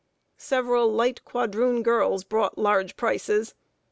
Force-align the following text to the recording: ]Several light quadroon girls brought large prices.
]Several 0.49 0.91
light 0.91 1.23
quadroon 1.25 1.83
girls 1.83 2.23
brought 2.23 2.57
large 2.57 2.97
prices. 2.97 3.53